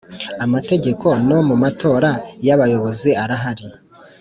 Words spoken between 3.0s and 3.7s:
arahri